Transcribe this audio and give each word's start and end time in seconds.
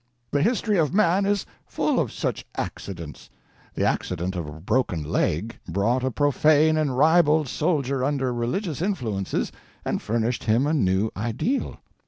The 0.31 0.41
history 0.41 0.79
of 0.79 0.95
man 0.95 1.27
is 1.27 1.45
full 1.67 1.99
of 1.99 2.11
such 2.11 2.43
accidents. 2.57 3.29
The 3.75 3.85
accident 3.85 4.35
of 4.35 4.47
a 4.47 4.53
broken 4.59 5.03
leg 5.03 5.59
brought 5.67 6.03
a 6.03 6.09
profane 6.09 6.75
and 6.75 6.97
ribald 6.97 7.47
soldier 7.47 8.03
under 8.03 8.33
religious 8.33 8.81
influences 8.81 9.51
and 9.85 10.01
furnished 10.01 10.45
him 10.45 10.65
a 10.65 10.73
new 10.73 11.11
ideal. 11.15 11.77